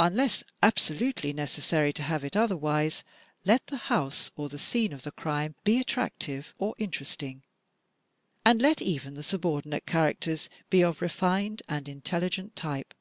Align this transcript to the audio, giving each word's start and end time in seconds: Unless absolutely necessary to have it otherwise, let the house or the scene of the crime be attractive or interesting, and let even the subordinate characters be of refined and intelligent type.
Unless 0.00 0.42
absolutely 0.60 1.32
necessary 1.32 1.92
to 1.92 2.02
have 2.02 2.24
it 2.24 2.36
otherwise, 2.36 3.04
let 3.44 3.68
the 3.68 3.76
house 3.76 4.32
or 4.34 4.48
the 4.48 4.58
scene 4.58 4.92
of 4.92 5.02
the 5.02 5.12
crime 5.12 5.54
be 5.62 5.78
attractive 5.78 6.52
or 6.58 6.74
interesting, 6.78 7.44
and 8.44 8.60
let 8.60 8.82
even 8.82 9.14
the 9.14 9.22
subordinate 9.22 9.86
characters 9.86 10.50
be 10.68 10.82
of 10.82 11.00
refined 11.00 11.62
and 11.68 11.88
intelligent 11.88 12.56
type. 12.56 12.92